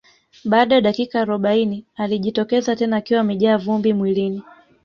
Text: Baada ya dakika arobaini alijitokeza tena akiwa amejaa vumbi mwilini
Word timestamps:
Baada 0.45 0.75
ya 0.75 0.81
dakika 0.81 1.21
arobaini 1.21 1.85
alijitokeza 1.95 2.75
tena 2.75 2.97
akiwa 2.97 3.21
amejaa 3.21 3.57
vumbi 3.57 3.93
mwilini 3.93 4.43